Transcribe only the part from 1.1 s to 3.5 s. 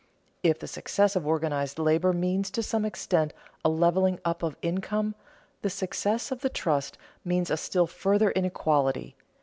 of organized labor means to some extent